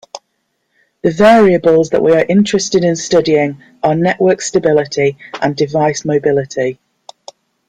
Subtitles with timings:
[1.03, 6.79] The variables that we are interested in studying are network stability and device mobility.